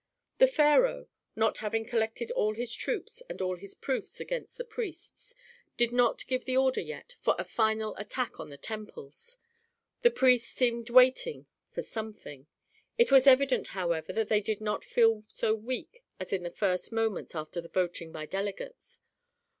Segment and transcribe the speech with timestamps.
[0.39, 1.05] The pharaoh,
[1.35, 5.35] not having collected all his troops and all his proofs against the priests,
[5.77, 9.37] did not give the order yet for a final attack on the temples;
[10.01, 12.47] the priests seemed waiting for something.
[12.97, 16.91] It was evident, however, that they did not feel so weak as in the first
[16.91, 19.01] moments after the voting by delegates.